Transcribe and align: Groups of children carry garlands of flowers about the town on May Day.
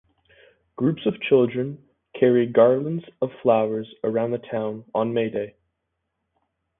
Groups 0.77 1.05
of 1.05 1.21
children 1.21 1.77
carry 2.19 2.47
garlands 2.47 3.05
of 3.21 3.29
flowers 3.43 3.87
about 4.03 4.31
the 4.31 4.39
town 4.39 4.83
on 4.95 5.13
May 5.13 5.29
Day. 5.29 5.55